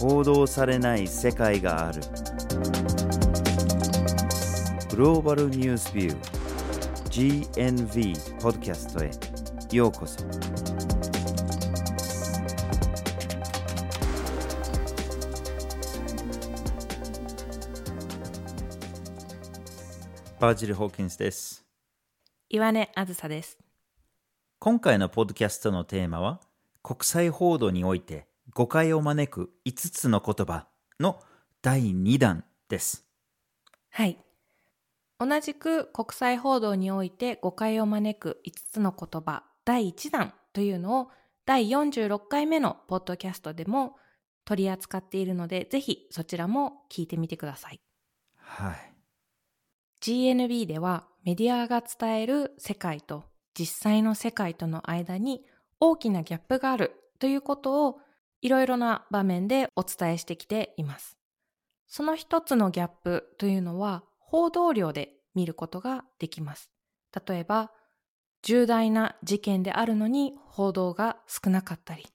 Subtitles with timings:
[0.00, 2.00] 報道されない世界がある。
[4.88, 9.10] グローバルニュースビュー GNV ポッドキャストへ。
[9.76, 10.24] ようこそ。
[20.40, 21.66] バージル・ホーキンスです。
[22.48, 23.58] 岩根あずさです。
[24.60, 26.40] 今回のポッドキャストのテーマは
[26.82, 30.66] 国際報道において誤解を招く5つの言葉
[30.98, 31.20] の
[31.62, 33.06] 第2弾です。
[33.90, 34.18] はい。
[35.18, 41.10] 同じく国際報道において誤解を招く5つの言葉第1弾というのを
[41.44, 43.96] 第46回目のポッドキャストでも
[44.44, 47.80] 取り扱っているので、ぜひそちらも聞いてみてください。
[48.36, 48.92] はい。
[50.00, 53.24] GNB ではメディアが伝える世界と
[53.54, 55.44] 実際の世界との間に
[55.78, 58.00] 大きなギャップがあるということを
[58.42, 61.16] いろいろな場面でお伝えしてきています。
[61.86, 66.70] その一つのギャップというのは報道量で見ることができます。
[67.26, 67.72] 例えば
[68.42, 72.06] 重大な事件であるのに報道が少なかったり、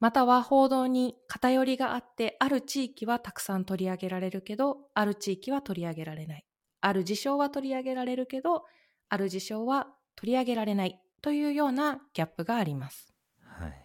[0.00, 6.44] または報道に偏りがあってある地域はたくさん取り上げられるけど、ある地域は取り上げられない。
[6.80, 8.64] ある事象は取り上げられるけど、
[9.08, 13.14] ある事象は取り上げられないというようなギャップがあります。
[13.42, 13.83] はい。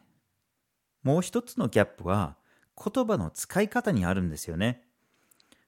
[1.09, 2.35] もう一つのギャップは
[2.77, 4.83] 言葉の使い方にあるんですよね。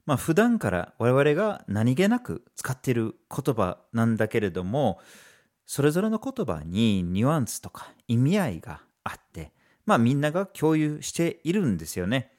[0.05, 4.99] まあ普段から我々が何気なく使っている言葉なんだけれども、
[5.65, 9.51] それぞれの言葉にニュアンスとか意味合いがあって、
[9.87, 12.33] まあみんなが共有しているんですよね。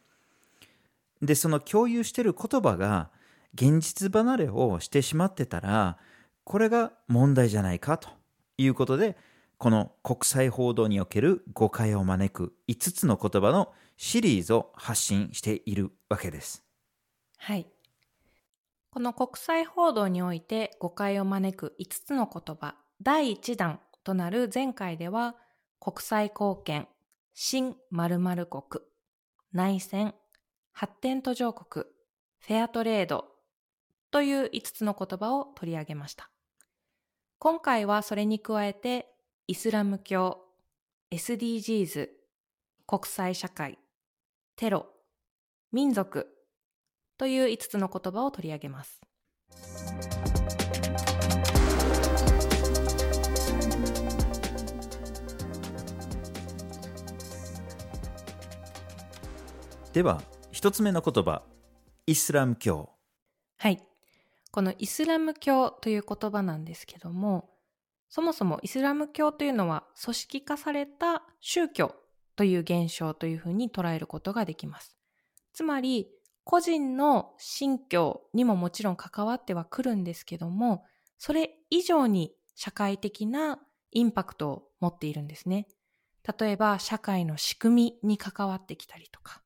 [1.21, 3.11] で、その共有している言葉が
[3.55, 5.99] 現実離れをしてしまってたら、
[6.45, 8.11] これが問題じゃないかと
[8.59, 9.17] いうことで、
[9.63, 16.65] この国際報道における誤解を招く5つの言葉のシリーズを発信しているわけです。
[17.39, 17.69] はい。
[18.91, 25.37] この国際報道において誤解を招く5つの言葉、第1弾となる前回では、
[25.79, 26.89] 国際貢献、
[27.33, 28.85] 新〇〇国、
[29.53, 30.13] 内戦、
[30.73, 31.85] 発展途上国、
[32.41, 33.27] フェアトレード
[34.11, 36.31] という5つの言葉を取り上げました。
[37.39, 39.12] 今回はそれに加えて、
[39.49, 40.39] イスラム教、
[41.11, 42.11] SDGs、
[42.87, 43.77] 国際社会、
[44.55, 44.87] テロ、
[45.73, 46.29] 民族
[47.19, 49.01] という5つの言葉を取り上げます。
[59.93, 60.23] では、
[60.53, 61.43] 1つ目の言葉、
[62.07, 62.91] イスラム教。
[63.59, 63.83] はい。
[64.53, 67.52] このイスラム教という言葉なんですけども、
[68.15, 71.95] そもそもイスラム教というのは組織化された宗教
[72.37, 74.99] という現象というふうに捉えることができます。
[75.55, 76.11] つまり、
[76.45, 80.85] 個人の信教にももちろん関わってはくるんですけども、
[81.17, 83.59] それ以上に社会的な
[83.93, 85.67] インパクトを持っているんですね。
[86.39, 89.41] 例えば、社会の仕組みに関わってきたりとか、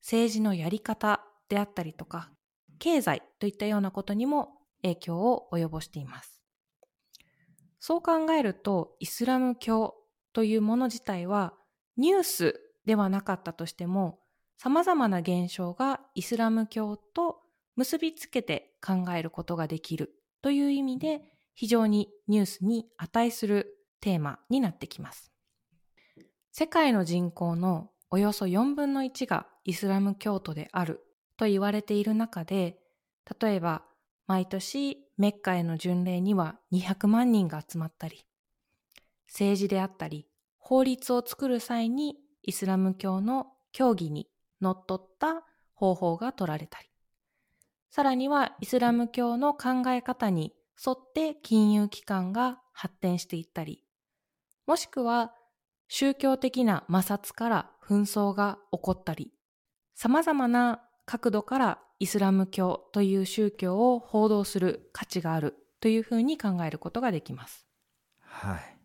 [0.00, 2.30] 政治のやり方であったりとか、
[2.78, 6.41] 経済といったようなことにも影響を及ぼしています。
[7.84, 9.96] そう考えると、イスラム教
[10.32, 11.52] というもの自体は
[11.96, 14.20] ニュースではなかったとしても、
[14.56, 17.40] 様々な現象がイスラム教と
[17.74, 21.22] 結びつけて考えることができるという意味で
[21.54, 25.32] 非常にニュースに値するテーマになってきます。
[26.52, 31.00] 世界の人口のおよそ4分の1がイスラム教徒である
[31.36, 32.78] と言われている中で、
[33.40, 33.82] 例えば
[34.26, 38.24] 毎年メッカへの巡礼には200万人が集まったり、
[39.26, 40.26] 政治であったり
[40.58, 44.28] 法律を作る際にイスラム教の教義に
[44.60, 45.42] のっとった
[45.74, 46.88] 方法が取られたり、
[47.90, 53.84] さらにはイスラム教の考え方に沿って金融機関が発展していったり、
[54.66, 55.32] もしくは
[55.88, 59.32] 宗教的な摩擦から紛争が起こったり、
[59.94, 60.80] 様々な
[61.12, 67.66] 角度からイスラム教という宗教を報道する価値があるというふうに考えることができます。
[68.22, 68.78] はい。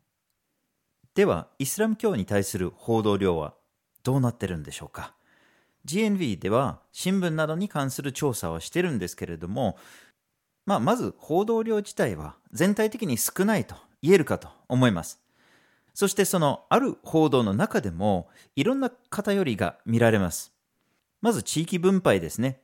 [1.15, 3.53] では、イスラム教に対する報道量は
[4.03, 5.15] どうなってるんでしょうか
[5.85, 9.77] ?GNV では新聞などに関する調査をしてるんですけれども、
[10.65, 15.23] まあ、まず報道量自体は全体的に少ないと言えるかと思います。
[15.93, 18.27] そしてそのある報道の中でも
[18.57, 20.56] いろんな偏りが見られます。
[21.21, 22.61] まず地域分配ですね。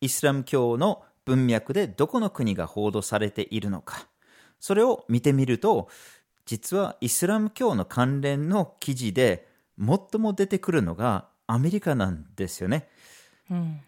[0.00, 4.08] イスラム教の文脈でどこの国が報道されているのか。
[4.58, 5.88] それを見てみると、
[6.46, 9.48] 実はイスラム教の関連の記事で
[9.78, 12.88] 最も出てくるのがアメリカなんですよね。
[13.50, 13.80] うん。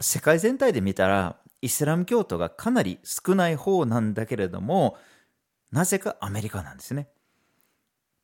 [0.00, 4.96] 世界全体で見たらイスラム教徒がかなり少ない方なんだけれども
[5.70, 7.08] なぜかアメリカなんですね。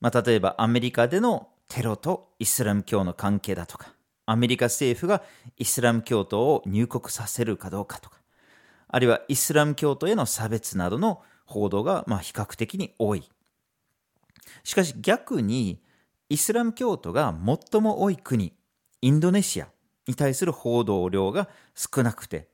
[0.01, 3.96] まあ、例えばアメリカでのテロとイスラム教の関係だとか
[4.27, 5.23] アメリカ政府が
[5.57, 8.19] イスラム教徒を入国させるかどうかとか
[8.89, 13.29] あるいはイスラム教徒への差別などの報道がまあ比較的に多い。
[14.65, 15.81] しかし逆に
[16.29, 17.35] イスラム教徒が
[17.73, 18.53] 最も多い国
[19.01, 19.69] インドネシア
[20.07, 22.49] に対する報道量が少なくて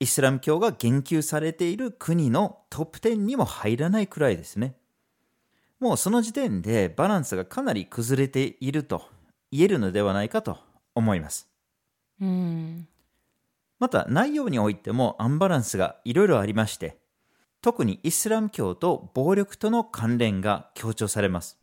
[0.00, 4.74] イスラム教が言及されている国のトップ10にも入らないくらいですね。
[5.80, 9.08] もうその時点でバランスがかなり崩れていると
[9.50, 10.58] 言えるのではないかと
[10.94, 11.48] 思います。
[12.20, 12.88] うん。
[13.78, 16.98] また内容においてもアンバランスがいろいろありまして、
[17.60, 21.58] 特にイスラム教と暴力との関連が強調されます。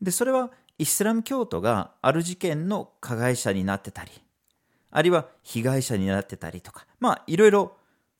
[0.00, 4.10] で、それはイスラム教徒がある事件の加害者になってたり、
[4.90, 7.76] あるいは被害者になってたりとか、まあいろいろ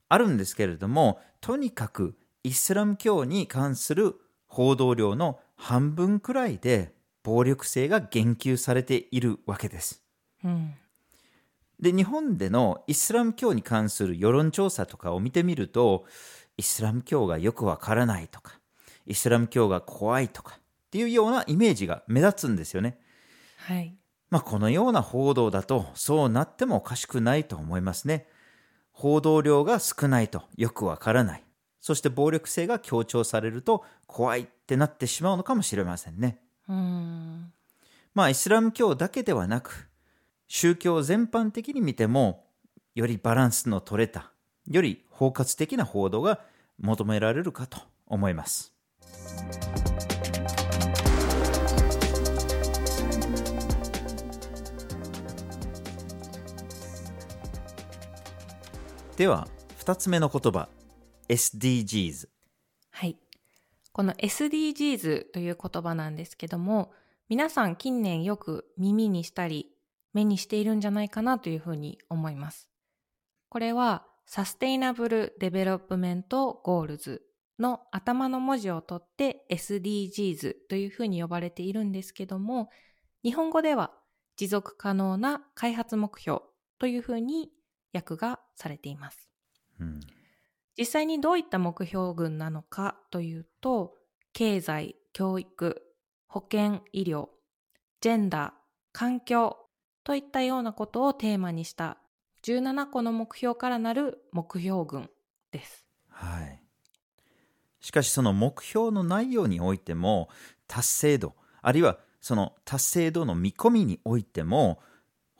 [0.08, 4.16] あるんですけれども、とにかくイスラム教に関する
[4.46, 6.92] 報道量の半分くらいで
[7.30, 10.02] 暴力性が言及されているわけです。
[10.44, 10.74] うん。
[11.78, 16.06] で、日本でのイスラム教に関する世論調査とかを見てみると、
[16.56, 18.58] イスラム教がよくわからないとか、
[19.06, 20.60] イスラム教が怖いとかっ
[20.90, 22.98] ていうようなイメージが目立つんですよね。
[23.58, 23.94] はい。
[24.28, 28.26] まあ、このような報道だと、そうなってもおかしくないと思いますね。
[28.90, 31.44] 報道量が少ないとよくわからない。
[31.80, 36.40] そして暴力性が強調されると怖いってなってしまうのかもしれませんね。
[36.72, 39.88] まあ、イスラム教だけではなく、
[40.48, 42.44] 宗教全般的に見ても、
[42.94, 44.32] よりバランスの取れた、
[44.66, 46.40] より包括的な報道が
[46.78, 48.74] 求められるかと思います。
[59.16, 59.46] では、
[59.76, 60.70] 二つ目の言葉、
[61.28, 62.29] SDGs。
[64.00, 66.90] この SDGs という言葉なんですけども、
[67.28, 69.74] 皆さん近年よく耳にしたり
[70.14, 72.70] 目にしているんじゃないかなというふうに思います。
[73.50, 77.20] これは Sustainable Development Goals
[77.58, 82.70] の頭の文字を取って SDGs というふうに呼ばれているんですけども、
[83.22, 83.90] 日本語では
[84.36, 86.40] 持続可能な開発目標
[86.78, 87.50] というふうに
[87.92, 89.28] 訳がされています。
[89.78, 90.00] うん
[90.80, 93.92] 実際にどういった目標群なのかというと
[94.32, 95.82] 経済教育
[96.26, 97.28] 保健医療
[98.00, 98.50] ジェンダー
[98.90, 99.58] 環境
[100.04, 101.98] といったようなことをテーマにした
[102.44, 105.10] 17個の目標からなる目標群
[105.52, 105.84] です。
[106.08, 106.62] はい。
[107.82, 110.30] しかしその目標の内容においても
[110.66, 114.80] 達成度あるいはその達成度の見込みにおいても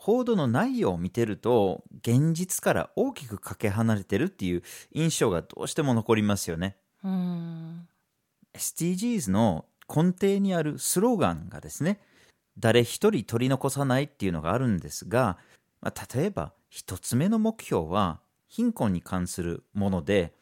[0.00, 4.62] 報道の内容を見てると現実から大きくかけ離れてるっていう
[4.92, 6.78] 印象がどうしても残りますよね。
[8.54, 12.00] SDGs の根底にあるスローガンがですね
[12.58, 15.36] 誰一人取り残さないっていうのがあるんですが、
[15.82, 20.32] まあ、例えば一つ目の目標は貧困に関するもので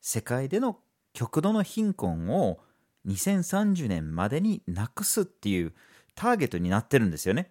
[0.00, 0.78] 世界での
[1.12, 2.60] 極度の貧困を
[3.06, 5.74] 2030年までになくすっていう
[6.14, 7.50] ターゲットになってるんですよね。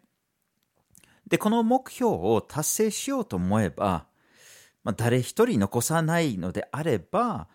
[1.28, 4.06] で、この目標を達成しようと思えば、
[4.84, 7.48] まあ、誰一人残さないのであれば、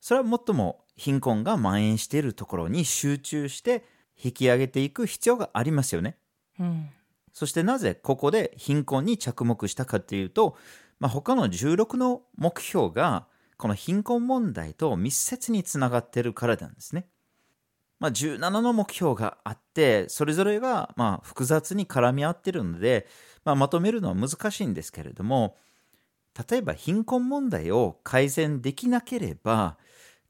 [0.00, 3.84] それはもっとも貧困が蔓延しているところに集中して
[4.22, 6.16] 引き上げていく必要がありますよね。
[6.58, 6.90] うん
[7.32, 10.56] そしてなぜここで貧困に着目したかというと、
[10.98, 13.26] まあ、他の16の目標が
[13.56, 17.06] この貧困問題と密接につながっているからなんですね。
[18.00, 23.06] まあ、17の目標があってそれぞれがまあ複雑に絡み合っているので、
[23.44, 25.56] まあ、まとめるのは難しいんですけれども
[26.48, 29.76] 例えば貧困問題を改善できなければ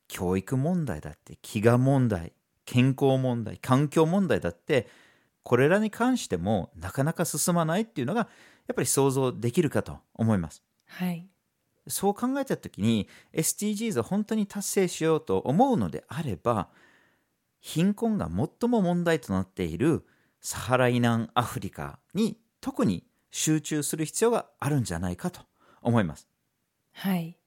[0.08, 2.32] 教育問題だって飢餓問題
[2.64, 4.88] 健康問題環境問題だって
[5.44, 8.28] これらに関してもなかなか進まないっていうのが
[8.66, 10.62] やっぱり想像できるかと思います。
[10.86, 11.26] はい
[11.88, 16.68] そう考えた時に SDGs を本当に達成しようと思うのであれば
[17.60, 20.04] 貧困が最も問題となっている
[20.40, 25.42] サハラ以南アフリカに特に集中する必要があるんじゃないかと
[25.82, 26.28] 思います。
[26.92, 27.38] はい。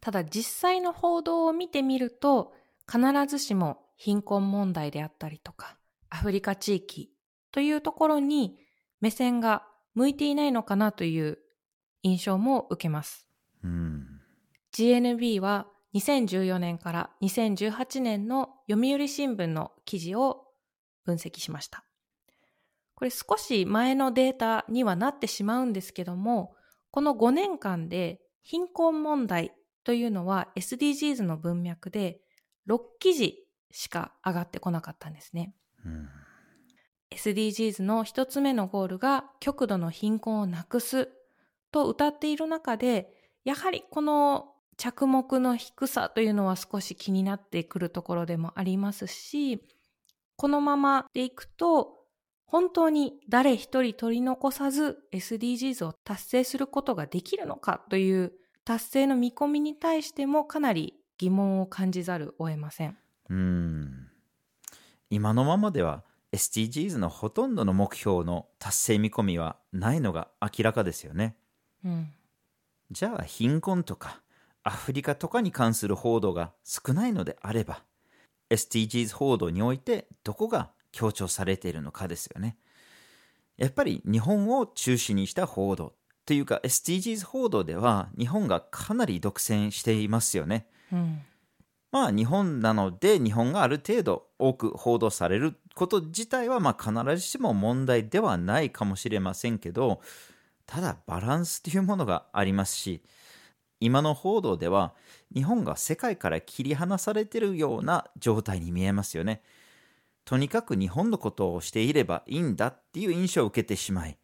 [0.00, 2.52] ただ実際の報道を見てみると
[2.90, 5.76] 必ずしも貧困問題であったりとか
[6.08, 7.10] アフリカ地域
[7.50, 8.58] というところに
[9.00, 11.38] 目線が向いていないのかなという
[12.02, 13.28] 印象も受けます。
[13.64, 14.20] うん、
[14.72, 20.44] GNB は2014年から2018年の読売新聞の記事を
[21.04, 21.84] 分析しました。
[22.94, 26.54] これ少し前のデータにはなってしまうんですけども、
[26.90, 29.52] この5年間で貧困問題
[29.84, 32.20] というのは SDGs の文脈で
[32.68, 33.38] 6記事
[33.70, 35.54] しか上がってこなかったんですね。
[35.84, 36.08] うん
[37.10, 41.08] SDGs の一つ目のゴールが極度の貧困をなくす
[41.72, 43.08] と歌っている中で、
[43.44, 49.60] やはりこの着目の低さというのは少し気になってくるところでもありますし、
[50.36, 51.98] このままでいくと、
[52.46, 58.32] 本当に誰一人取り残さず SDGs を達成することができるのかという
[58.64, 62.96] 達成の見込みに対してもかなり疑問を感じざるを得ません。
[63.28, 64.08] うん
[65.10, 71.36] 今のままでは SDGs のほとんどの目標の達成見込みはないのが明らかですよね。
[71.84, 72.12] うん。
[72.90, 74.22] じゃあ貧困とか
[74.68, 77.84] アフリカとかに関する報道が少ないのであれば
[78.50, 82.58] SDGs 報道においてどこが強調されているのかですよね。
[83.56, 85.94] やっぱり日本を中心にした報道
[86.26, 90.66] というか SDGs 報道では日本がかなり独占していますよね。
[90.92, 91.22] うん。
[91.90, 100.02] まあ日本なので日本がある程度多く報道されること自体はまあ必ずしも問題ではないかもしれませんけど
[100.66, 103.02] ただバランスというものがありますし
[103.80, 104.94] 今の報道では
[105.34, 109.42] 日本が世界から切り離されているような状態に見えますよね。
[110.24, 114.18] とにかく日本のことをしていればいいんだっていう印象を受けてしまい、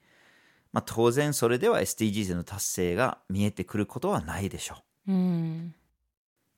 [0.73, 5.13] まあ、当然それでは SDGs の達成が見えてくることはないでしょう。
[5.13, 5.75] うん。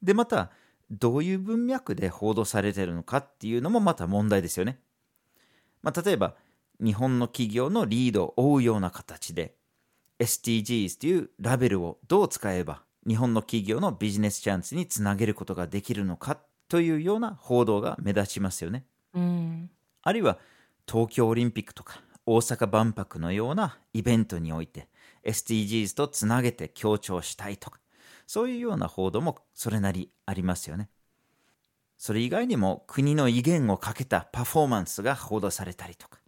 [0.02, 0.50] でまた
[0.90, 4.80] どういう文脈で報道されているのかっていうのもまた問題ですよね。
[5.82, 6.34] まあ、例えば
[6.82, 9.54] 日本の企業のリードを追うような形で
[10.18, 18.84] SDGs というラベルをどう使えば日本の企業のビジネスチャンスにつなげることができるのかというような報道が目立ちますよね。
[19.14, 19.70] うん。
[20.02, 20.38] あるいは
[20.90, 24.88] 東京オリンピックとか大阪万博のようなイベントにおいて
[25.24, 27.80] SDGs とつなげて強調したいとか
[28.26, 30.88] そういうような報道もそれなりありますよね。
[31.98, 36.20] それ以外にも国の威厳をかけたパフォーマンスが報道されたりとか。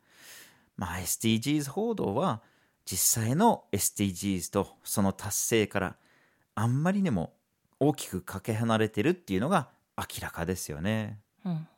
[0.76, 2.40] まあ SDGs 報道は
[2.84, 5.96] 実際の SDGs とその達成から
[6.60, 7.34] あんまりにも
[7.78, 11.20] 大きくかけ離れてるっていうのが明らかですよね。
[11.44, 11.68] うん。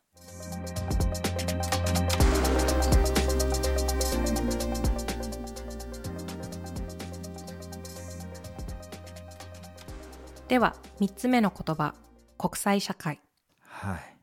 [10.49, 11.95] では、三つ目の言葉、
[12.39, 13.21] 国際社会。
[13.61, 14.17] はい。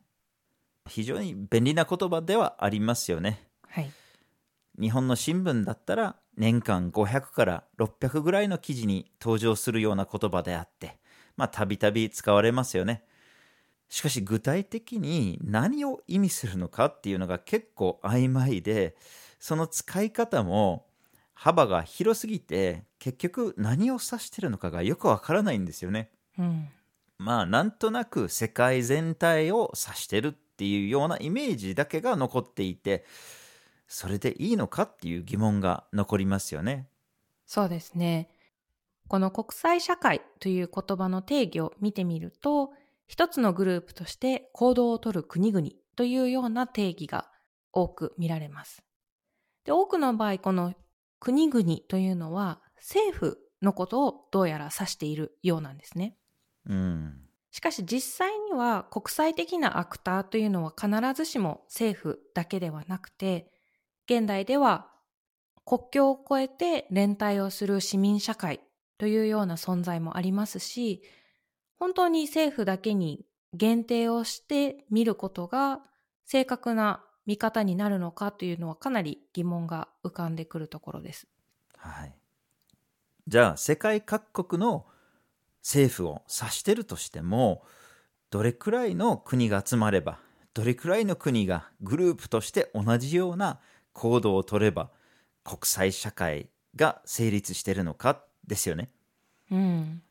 [0.88, 3.46] 非常に便利な言葉ではありますよね。
[3.68, 3.92] はい。
[4.80, 10.96] 日本の新聞だったら年間500から600ぐらいの記事に登場するような言葉であって、
[11.36, 13.04] まあたびたび使われますよね。
[13.88, 18.96] しかし具体的に何を意味するのかっていうのが結構曖昧で、
[19.40, 20.86] その使い方も
[21.34, 26.10] 幅が広すぎて結局何を指してるのかがよくわからないんですよね。
[26.38, 26.68] うん。
[27.18, 33.04] まあなんとなく世界全体を指してるっていうようなイメージだけが残っていて
[33.88, 36.88] それでいいのかっていう疑問が残りますよね。
[37.46, 38.28] そうですね。
[39.08, 42.72] この国際社会という言葉の定義を見てみると、
[43.06, 47.30] 一つのグループとして行動をとる国々というような定義が
[47.72, 48.82] 多く見られます。
[49.64, 50.74] で、多くの場合、この
[51.18, 56.18] 国々というのは政府のことをどうやら指しているようなんですね。
[56.66, 57.22] うん。
[57.50, 63.50] しかし実際には国際的なアクターというのは必ずしも政府だけではなくて、
[64.08, 64.86] 現代では
[65.66, 68.60] 国境を越えて連帯をする市民社会
[68.96, 71.02] というような存在もありますし、
[71.78, 75.80] 本当に政府だけに限定をして見ることが
[76.24, 81.28] 正確な見方になるのかというのはかなり疑問が浮かんでくるところです。
[81.76, 82.14] はい。
[83.26, 84.86] じゃあ世界各国の
[85.62, 87.62] 政府を指してるとしても
[88.30, 90.18] どれくらいの国が集まれば
[90.54, 93.60] どれくらいの国がグループとして同じような
[93.98, 94.90] 行動を取れば
[95.42, 98.90] 国際社会が成立しているのかですよね。
[99.50, 100.02] うん。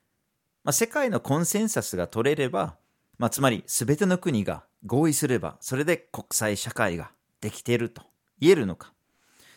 [0.65, 2.75] まあ、世界のコンセンサスが取れれば、
[3.17, 8.01] まあ、つまり全ての国が合意すればそれで国際社会ができていると
[8.39, 8.91] 言えるのか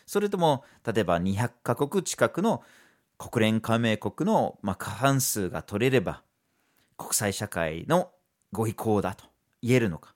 [0.05, 2.63] それとも例えば200カ国近くの
[3.17, 6.23] 国連加盟国のまあ過半数が取れれば
[6.97, 8.11] 国際社会の
[8.53, 9.25] ご意向だと
[9.61, 10.15] 言えるのか、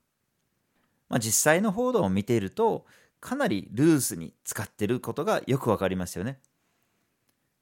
[1.09, 2.85] まあ、実際の報道を見ていると
[3.25, 6.37] かなりルーズに使っていることがよくわかりますよね。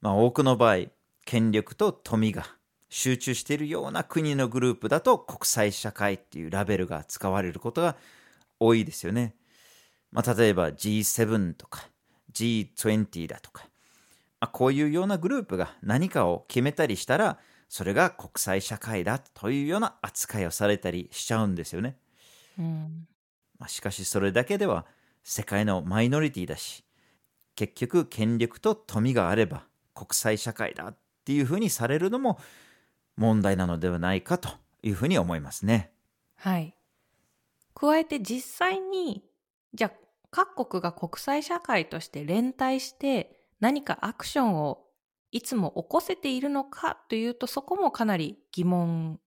[0.02, 0.88] まあ、多くの場合
[1.24, 2.46] 権力と富が
[2.90, 7.96] 集中しているような国のグループだと国際社会っていうラベルが使われることが
[8.60, 9.36] 多いですよね。
[10.12, 11.88] まあ、例えば G7 とか
[12.34, 13.64] G20 だとか、
[14.42, 17.40] まあ、こういうようなグループが何かを決めたりしたら、
[17.70, 21.96] それが国際社会だというような扱いをされたりしちゃうんですよね。
[22.60, 23.08] うん。
[23.60, 24.86] まあ、しかしそれだけでは
[25.24, 26.84] 世界のマイノリティだし、
[27.56, 32.40] 結局権力と富があれば国際社会だっていうふうにされるのも
[33.16, 34.50] 問題なのではないかと
[34.82, 35.92] いうふうに思いますね。
[36.36, 36.76] はい。
[37.76, 39.24] 加えて実際に、
[39.74, 39.92] じゃあ
[40.30, 44.84] 各国が国際社会として連帯して何かアクションを
[45.32, 49.20] いつも起こせているのかというとそこもかなり疑問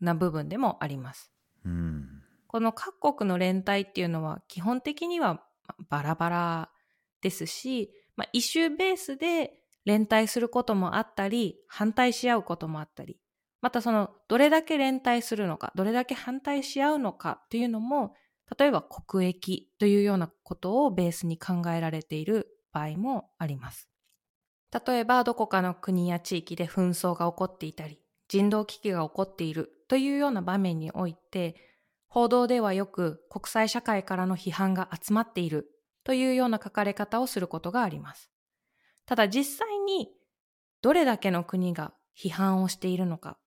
[0.00, 1.32] な部分でもあります。
[1.64, 2.09] うん。
[2.50, 5.40] この各国の連帯っていうのは基本的には
[5.88, 6.70] バラバラ
[7.22, 9.52] ですし、まあ、イシューベースで
[9.84, 13.20] 連帯することもあったり、反対し合うこともあったり、
[13.60, 18.14] またそのどれだけ連帯するのか、どれだけ反対し合うのかというのも、
[18.58, 23.88] 例えば国益というようなことをベースに考えられている場合もあります。
[24.86, 31.69] 例えばどこかの国や地域で紛争が起こっていたり、人道危機が起こっているというような場面において、
[32.10, 35.70] 報道ではよく国際社会からの批判が集まっている
[36.02, 38.30] というような書かれ方をすることがあります。
[39.06, 40.08] ただ実際に
[40.82, 43.38] どれだけの国が批判をしているのか、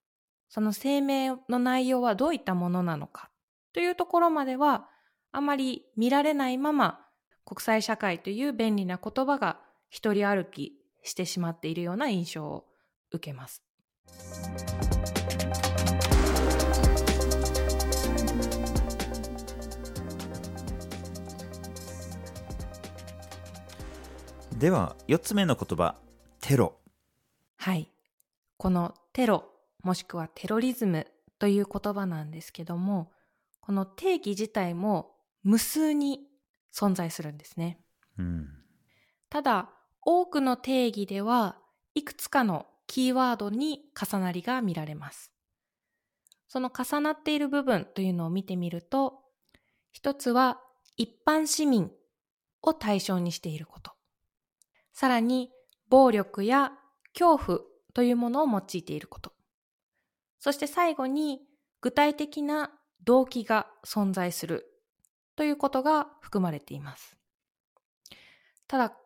[0.48, 3.29] その声明の内容はどういったものなのか
[3.74, 4.88] というところまでは
[5.34, 7.05] あまり見られないまま
[7.43, 10.72] 国際社会という便利な言葉が一人歩き
[11.03, 12.63] してしまっているような印象を
[13.12, 13.62] 受けます。
[24.63, 25.98] では、4つ目の言葉、
[26.39, 26.79] テロ。
[27.58, 27.91] はい。
[28.55, 29.43] このテロ
[29.84, 31.05] もしくはテロリズム
[31.38, 33.12] という言葉なんですけども、
[33.60, 36.22] この定義自体も無数に
[36.74, 37.77] 存在するんですね。
[38.17, 38.48] うん。
[39.29, 39.70] ただ、
[40.01, 41.58] 多くの定義では
[41.93, 45.34] いくつかのキーワードに重なりが見られます。
[46.47, 49.26] その重なっている部分というのを見てみると、
[49.91, 50.62] 一つは
[50.95, 51.91] 一般市民
[52.62, 53.92] を対象にしていること。
[54.93, 55.51] さらに、
[55.89, 56.71] 暴力や
[57.13, 57.60] 恐怖
[57.93, 59.34] というものを用いていること。
[60.39, 61.41] そして最後に、
[61.82, 62.71] 具体的な
[63.03, 64.65] 動機が存在する
[65.36, 67.17] ということが含まれています。
[68.67, 68.97] ただ、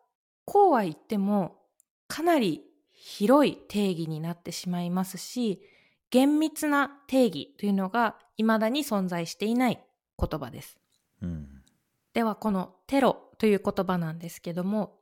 [0.44, 1.58] こうは言っても、
[2.06, 5.62] かなり広い定義になってしまいますし、
[6.10, 9.84] 厳密な定義というのが未だに存在していない
[10.18, 10.78] 言葉です。
[11.22, 11.62] うん。
[12.14, 14.97] ではこのテロという言葉なんですけども、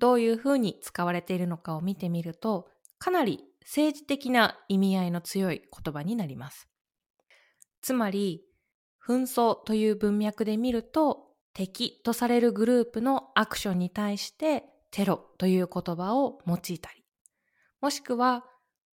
[0.00, 6.68] どういうふうに使われているのかを見てみると、かなり政治的な意味合いの強い言葉になります。
[7.82, 8.42] つまり、
[9.06, 17.04] 紛争という文脈で見ると、敵とされるグループのアクションに対してテロという言葉を用いたり、
[17.80, 18.44] もしくは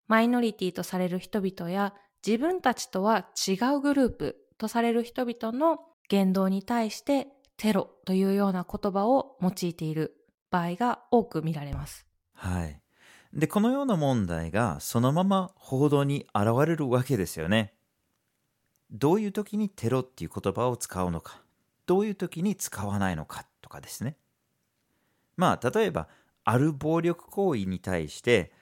[0.07, 1.93] マイノリティとされる人々や
[2.25, 10.16] 自分たちとは違うグループとされる人々の言動に対してテロというような言葉を用いている
[10.49, 12.05] 場合が多く見られます。
[12.33, 12.81] はい。
[13.33, 17.73] で、このような問題がそのまま報道に現れるわけですよね。
[18.89, 21.41] どういう時にテロっていう言葉を使うのか、
[21.85, 24.15] どういう時に使わないのかとかですね。
[25.35, 26.07] まあ、例えば、
[26.45, 28.53] ある暴力行為に対して、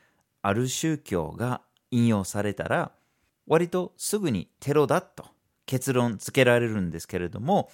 [0.42, 2.92] ある宗教が引用されたら、
[3.48, 5.28] 割とすぐにテロだと
[5.66, 7.70] 結論付けられるんですけれども、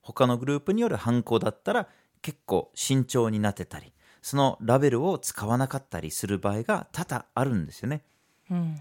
[0.00, 1.88] 他のグループによる犯行だったら
[2.22, 8.02] 結構慎重になってたり、そのラベルを使わなかったりする場合が多々あるんですよね。
[8.50, 8.80] うん。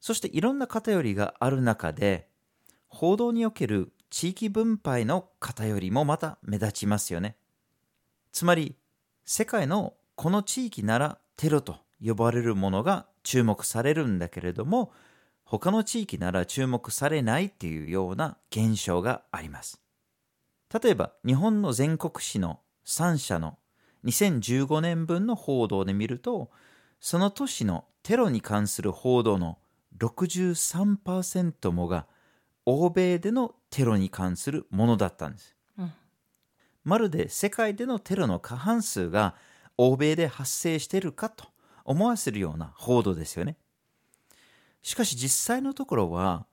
[0.00, 2.28] そしていろんな偏りがある中で、
[2.88, 7.36] 報道における地域分配の偏りもまた目立ちますよね。
[8.32, 8.76] つまり、
[9.24, 14.92] 世界のこの地域ならテロと呼ばれるものが注目されるんだけれども、
[15.44, 19.81] 他の地域なら注目されないっていうような現象があります。
[20.72, 23.58] 例えば、日本の全国紙の3社の
[24.04, 26.50] 2015年分の報道で見ると、
[27.00, 29.58] その年のテロに関する報道の
[29.98, 32.06] 63%もが
[32.64, 35.56] 欧米でのテロに関するものだったんです。
[35.78, 35.92] うん
[36.84, 39.36] まるで世界でのテロの過半数が
[39.78, 41.46] 欧米で発生しているかと
[41.84, 43.56] 思わせるような報道ですよね。
[44.82, 46.46] しかし実際のところは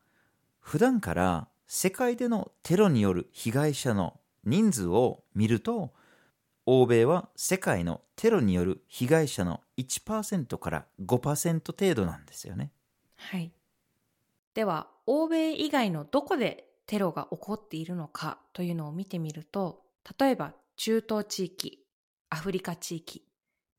[0.60, 5.94] 普段から世界でのテロによる被害者の人数を見ると
[6.66, 12.72] 欧米は世界のテロによる被害者の1%から5%程度なんですよね。
[13.18, 13.52] はい。
[14.56, 19.84] では、欧米以外のどこでテロが起こっているのかというのを見てみると、
[20.20, 21.86] 例えば中東地域、
[22.32, 23.24] アフリカ地域、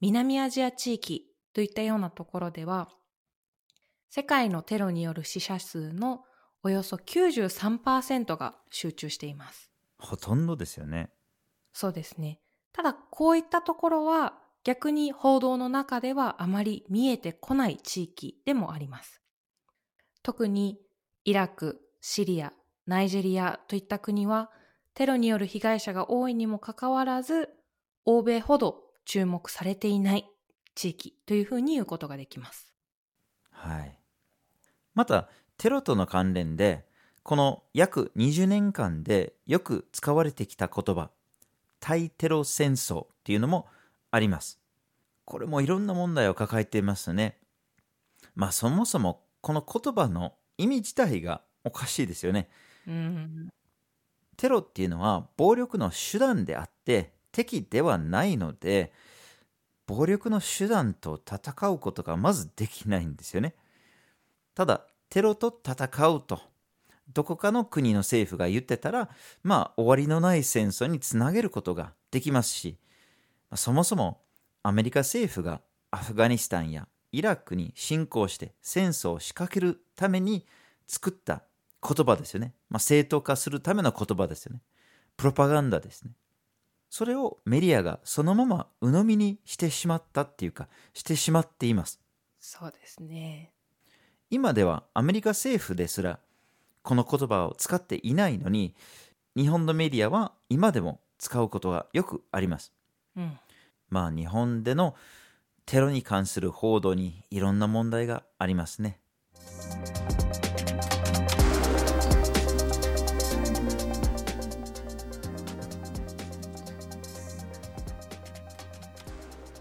[0.00, 2.88] 南アジア地域といったようなところでは、
[4.10, 6.24] 世界のテロによる死者数の
[6.62, 9.70] およそ93%が集中しています。
[9.98, 11.10] ほとんどですよね。
[11.72, 12.40] そうですね。
[12.72, 19.22] ただ、こういったところは逆に報道の中ではあまり見えてこない地域でもあります。
[20.22, 20.78] 特に
[21.24, 22.52] イラク、シリア、
[22.86, 24.50] ナイジェリアといった国は
[24.94, 27.48] テロによる被害者が多いにもかかわらず、
[28.04, 30.26] 欧米ほど注目されていない
[30.74, 32.74] 地域というふうに言うことができます。
[33.50, 33.98] はい。
[34.94, 35.28] また、
[35.60, 36.86] テロとの関連で、
[37.22, 41.10] この約20年間でよく使われてきた言葉、
[41.80, 43.66] 対テロ戦争っていうのも
[44.10, 44.58] あります。
[45.26, 47.36] これもいろんな問題を抱えていますね。
[48.34, 52.48] まあそもそもこの言葉の意味自体がおかしいですよね。
[52.88, 53.50] うん。
[54.38, 58.94] テロっていうのは暴力の手段であって敵ではないので
[59.86, 63.54] 暴力の手段と戦うことがまずできないんですよね
[64.54, 66.40] ただテロと戦うと
[67.12, 69.10] どこかの国の政府が言ってたら
[69.42, 72.78] まあ終わりのない戦争につなげることができますし
[73.54, 74.22] そもそも
[74.62, 80.46] アメリカ政府がアフガニスタンやイラクに侵攻して戦争を仕掛けるために
[80.86, 81.42] 作った
[81.82, 82.54] 言葉ですよね。
[82.68, 84.60] まあ、正当化するための言葉ですよね。
[85.16, 86.12] プロパガンダですね。
[86.88, 92.00] それをメディアがそのまま鵜呑みにしてしまったっていうか、してしまっています。
[92.38, 93.52] そうですね。
[94.32, 96.20] 今ではアメリカ政府ですら
[96.82, 98.74] この言葉を使っていないのに、
[99.36, 102.72] 日本のメディアは今でも使うことがよくあります。
[103.16, 103.38] うん。
[103.88, 104.94] まあ日本での
[105.66, 109.00] テロに関する報道にいろんな問題がありますね。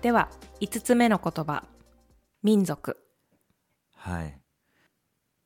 [0.02, 0.30] では、
[0.62, 1.66] 5つ目の言葉。
[2.44, 2.98] 民族。
[3.96, 4.40] はい。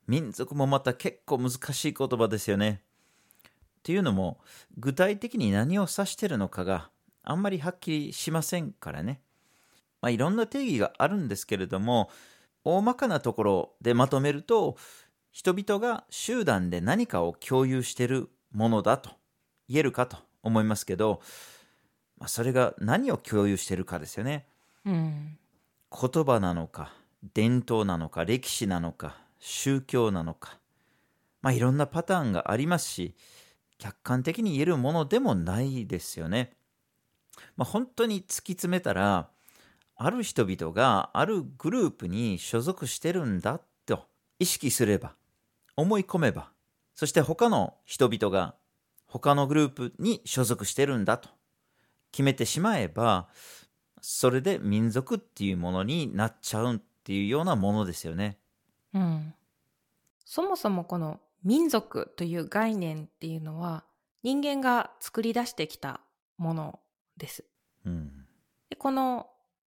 [0.07, 2.81] 民族もまた結構難しい言葉ですよね。
[3.79, 4.39] っていうのも、
[4.77, 6.89] 具体的に何を指してるのかが
[7.23, 9.21] あんまりはっきりしませんからね。
[10.01, 12.09] まあ、いろんな定義があるんですけれども、
[12.65, 14.77] 大まかなところでまとめると、
[15.31, 19.11] 人々が集団で何かを共有しているものだと
[19.67, 21.21] 言えるかと思いますけど、
[22.17, 24.45] まあ、それが何を共有しているかですよね。
[24.85, 25.37] うん。
[25.89, 26.93] 言葉なのか
[27.33, 30.57] 伝統なのか歴史なのか宗教なのか
[31.41, 33.13] まあいろんなパターンがありますし
[33.77, 36.53] 客観的に言えるものでもないですよね。
[37.57, 39.27] まあ、本当に突き詰めたら
[39.97, 44.05] ある人々があるグループに所属してるんだと
[44.39, 45.15] 意識すれば
[45.75, 46.51] 思い込めば
[46.95, 48.55] そして他の人々が
[49.07, 51.29] 他のグループに所属してるんだと
[52.11, 53.27] 決めてしまえば
[53.99, 58.37] それで民族っていうものになっちゃうっていうようなものですよね。
[58.93, 59.33] うん。
[60.25, 63.83] そもそもこの民族という概念っていうのは
[64.23, 65.99] 人間が作り出してきた
[66.37, 66.79] もの
[67.17, 67.45] です。
[67.85, 68.25] うん。
[68.69, 69.27] でこの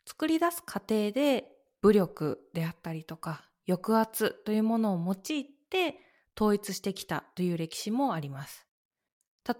[0.07, 1.53] 作り出す過程で
[1.83, 5.97] 武力であったりとか抑圧というものを用いて
[6.37, 8.67] 統一してきたという歴史もあります。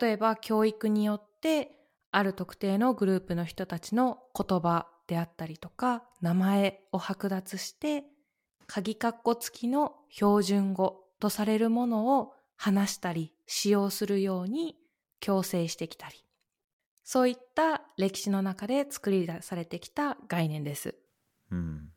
[0.01, 1.73] 例えば教育によって
[2.11, 8.05] ある特定のグループの人たちの言葉であったりとか名前を剥奪して
[8.69, 14.77] 鍵括弧付きの標準語とされるものを話したり使用するように
[15.19, 16.29] 強制してきたり
[17.11, 20.95] そういった歴史の中で作り出されてきた概念です。
[21.51, 21.89] うん。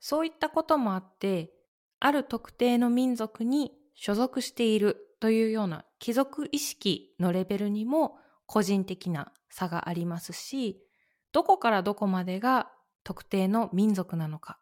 [0.00, 1.52] そういったこともあって、
[2.00, 10.82] ある特定の民族に所属しているというような貴族意識のレベルにも個人的な差がありますし、
[11.30, 12.72] どこからどこまでが
[13.04, 14.58] 特定の民族なのか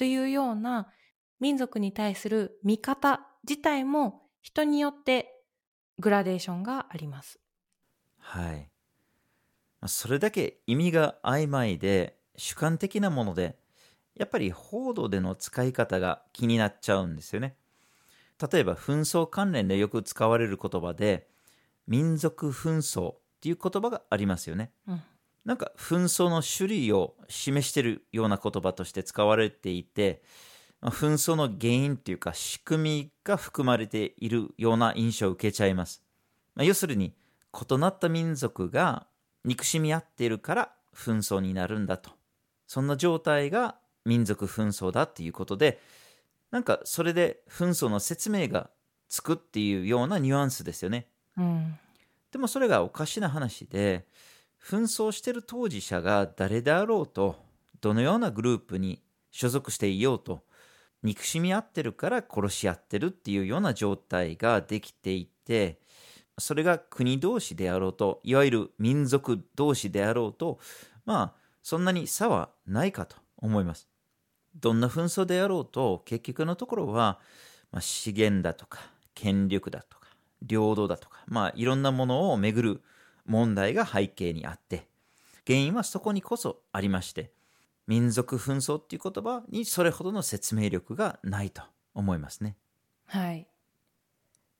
[0.00, 0.94] というような
[1.40, 5.44] 民族に対する見方自体も人によって
[5.98, 7.38] グラデーションがあります。
[8.16, 8.70] はい。
[9.82, 13.58] まあそれだけ意味が曖昧で主観的なもので、
[14.14, 17.56] やっぱり報道での使い方が気になっちゃうんですよね。
[18.50, 21.28] 例えば紛争関連でよく使われる言葉で、
[21.86, 24.72] 民族紛争っていう言葉がありますよね。
[24.86, 25.02] うん
[25.44, 30.22] なんか紛争の種類を示しているような言葉として使われていて、
[30.80, 36.02] まあ紛争の原因っていうか仕組みが含まれているような印象を受けちゃいます。
[36.54, 37.14] まあ要するに
[37.52, 39.06] 異なった民族が
[39.44, 42.10] 憎しみ合っているから紛争になるんだと。
[42.66, 45.80] そんな状態が民族紛争だっていうことで、
[46.50, 48.70] なんかそれで紛争の説明が
[49.08, 51.06] つくっていうようなニュアンスですよね。
[51.36, 51.78] うん。
[52.30, 54.06] でもそれがおかしな話で、
[54.62, 57.36] 紛争している当事者が誰であろうと
[57.80, 60.42] どのようなグループに所属していようと
[61.02, 65.80] 憎しみ合ってるから殺し合ってるっていうような状態ができていて
[66.38, 70.58] それが国同士であろうといわゆる民族同士であろうと
[71.04, 73.88] まあそんなに差はないかと思います。
[74.56, 77.20] どんな紛争であろうと結局のところは、
[77.70, 78.80] まあ、資源だとか
[79.14, 80.08] 権力だとか
[80.42, 82.82] 領土だとかまあいろんなものをめぐる
[83.26, 84.88] 問題が背景にあって
[85.46, 87.32] 原因はそこにこそありまして
[87.90, 92.56] 民族紛争っていう言葉にそれほどの説明力がないと思いますね。
[93.06, 93.48] はい。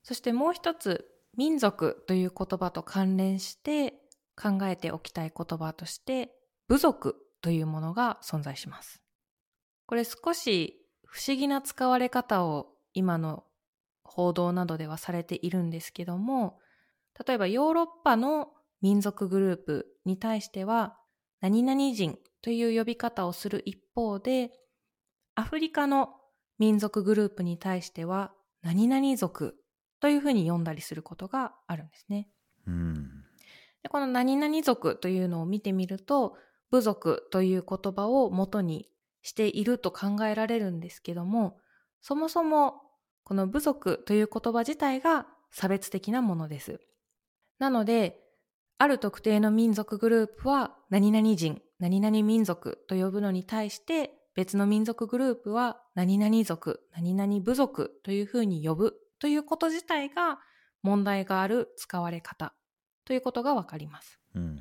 [0.03, 3.95] そしてもう一つ、民族という言葉と関連して
[4.35, 6.33] 考えておきたい言葉として、
[6.67, 9.01] 部族というものが存在します。
[9.87, 13.45] これ少し不思議な使われ方を今の
[14.03, 16.59] 報道などではされているんですけども、
[17.27, 18.49] 例えばヨーロッパの
[18.81, 20.97] 民族グループに対しては、
[21.41, 24.53] 何々人という呼び方をする一方で、
[25.35, 26.15] アフリカの
[26.59, 29.57] 民族グループに対しては、何々族
[30.01, 32.29] というふうに呼んだりすることがあるんですね。
[32.67, 33.09] うん
[33.83, 36.37] でこの何々族というのを見てみると、
[36.71, 38.87] 部族という言葉を元に
[39.23, 41.59] していると考えられるんですけども、
[42.01, 42.83] そもそも
[43.25, 46.81] この部族という言葉自体が差別的なものです。
[47.61, 48.19] なので、
[48.79, 60.41] ある特定の民族グループは何々人、何々民族と呼ぶのに対して別の民族グループは何々族、何々部族というふうに呼ぶということ自体が
[60.83, 62.55] 問題がある使われ方
[63.05, 64.19] ということがわかります。
[64.35, 64.61] うん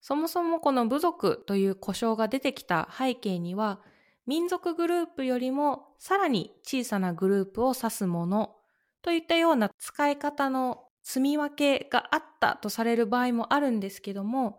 [0.00, 3.80] そもそもこの部族という呼称が出てきた背景には
[4.24, 8.54] 民族グループよりもさらに小さなグループを指すもの
[9.02, 14.58] といったような使い方の積み分けがあったとされる場合もあるんですけども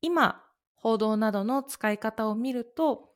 [0.00, 0.40] 今
[0.76, 3.08] 報道などの使い方を見ると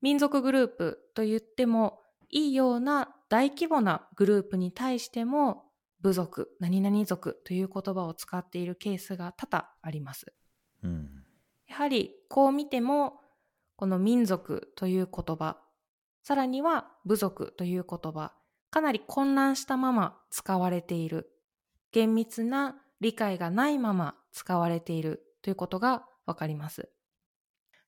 [0.00, 5.64] 民族グループと言ってもいいような大規模なグループに対しても
[6.00, 10.32] 部族何々族という言葉を使っているケースが多々あります。
[10.82, 11.10] うん。
[11.68, 13.20] やはりこう見ても
[13.76, 15.58] この民族という言葉
[16.22, 18.32] さらには部族という言葉
[18.70, 21.28] かなり混乱したまま使われている
[21.92, 26.90] 厳密な理解がないまま使われているということがわかります。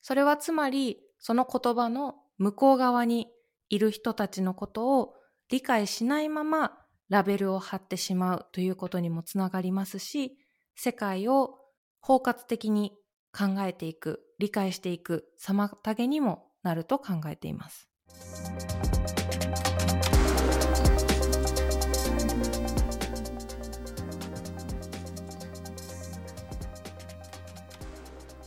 [0.01, 3.29] それはつまりその言葉の向こう側に
[3.71, 5.15] いる人たちのことを
[5.49, 10.37] 理解しないままラベルを貼ってしまうということにもつながりますし、
[10.75, 11.59] 世界を
[12.01, 12.93] 包括的に
[13.33, 17.89] 考えていく、理解していく妨げにもなると考えています。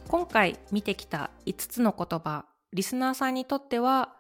[0.08, 4.15] 今回見てきた5つの言葉、リスナーさんにとっては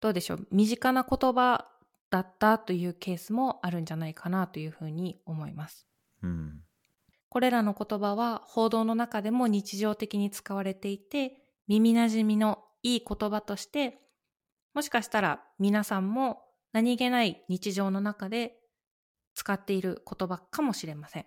[0.00, 1.66] どうでしょう身近な言葉
[2.10, 5.88] だったというケースもあるんじゃないかなというふうに思います。
[6.22, 6.60] うん
[7.28, 11.32] これらの言葉は報道の中でも日常的に使われていて
[11.66, 13.98] 耳なじみのいい言葉として
[14.74, 18.56] もしかしたら皆さんも何気ない日常の中で
[19.34, 21.26] 使っている言葉かもしれません。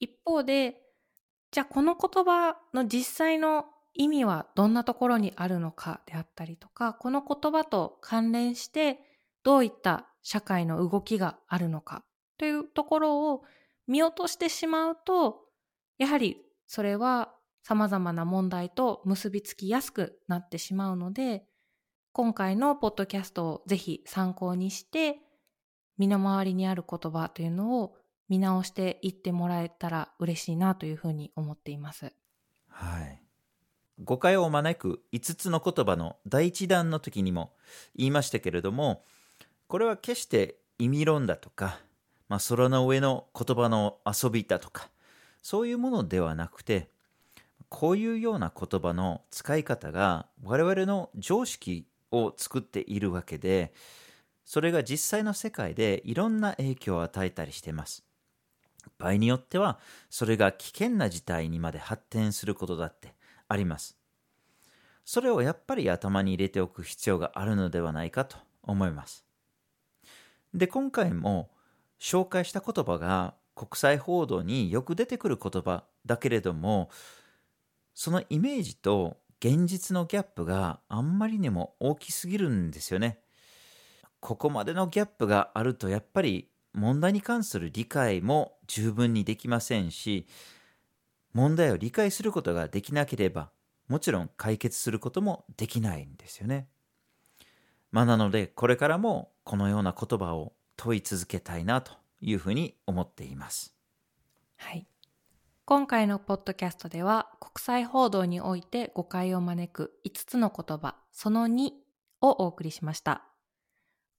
[0.00, 0.87] 一方で
[1.50, 9.00] じゃあこの言葉の実際の意味はどんなところにあるのかであったりとかこの言葉と関連して
[9.42, 12.04] どういった社会の動きがあるのか
[12.38, 13.42] というところを
[13.86, 15.40] 見落としてしまうと
[15.98, 17.32] やはりそれは
[17.62, 21.44] 様々な問題と結びつきやすくなってしまうので
[22.12, 25.16] 今回のポッドキャストをぜひ参考にして
[25.98, 27.94] 身の回りにある言葉というのを
[28.28, 32.12] 見直していってもらえたら嬉しいなというふうに思っています。
[32.68, 33.22] はい
[34.04, 37.52] 誤解を招く5つの言葉の第一弾の時にも
[37.96, 39.04] 言いましたけれども
[39.66, 41.80] これは決して意味論だとか、
[42.28, 44.88] まあ、空の上の言葉の遊びだとか
[45.42, 46.90] そういうものではなくて
[47.68, 53.72] こういうような言葉の使い方が我々の常識を作っているわけで
[54.44, 58.07] それが実際の世界でいろんな影響を与えたりしてます
[58.98, 59.78] 場合によっては
[60.10, 63.14] それが危険な事態にまで発展することだって
[63.48, 63.96] あります。
[65.04, 69.24] それをやっぱり頭に入れておく必要があるのではないかと思います。
[70.54, 71.50] で今回も
[71.98, 76.90] 紹介した言葉が国際報道によく出てくる言葉だけれども
[77.94, 83.18] そのイメージと現実のギャップがあんまりにも大きすぎるんですよね。
[84.20, 86.48] ここまでのギャップがあるとやっぱり
[86.78, 90.26] 問題に関する理解も十分にできませんし
[91.34, 93.50] 問題を理解することができなければ
[93.88, 96.68] もちろん解決することもできないんですよね。
[97.90, 103.74] まあ、なのでこれからもこのような言葉を問い続けたいなというふうに思っています。
[104.56, 104.86] はい。
[105.64, 111.70] 今回のポッドキャストでは国際報道において誤解を招く5つの言葉その2
[112.20, 113.24] をお送りしました。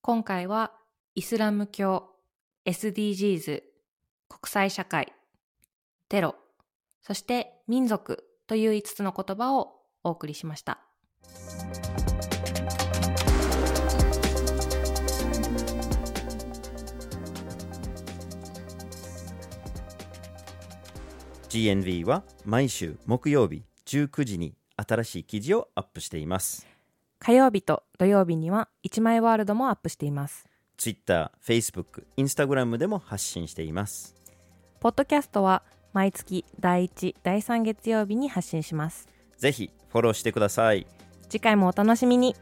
[0.02, 0.72] 今回は
[1.16, 2.10] イスラム教、
[2.66, 3.64] SDGs、
[4.28, 5.14] 国際社会、
[6.10, 6.36] テロ、
[7.02, 10.80] そして民族という5つの言葉をお送りしました。
[21.50, 26.68] GNV は毎週木曜日19時に新しい記事をアップしています。
[27.18, 30.49] 火曜日と土曜日には1枚ワールドもアップしています。
[30.80, 34.16] Twitter、Facebook、Instagram でも発信しています。
[34.80, 35.62] ポッドキャストは
[35.92, 39.08] 毎月第1、第3月曜日に発信します。
[39.38, 40.88] ぜひフォローしてください。
[41.30, 42.34] 次回もお楽しみに。